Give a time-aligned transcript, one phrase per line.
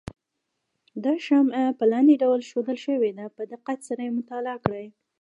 [1.03, 4.87] دا شمې په لاندې ډول ښودل شوې ده په دقت سره یې مطالعه کړئ.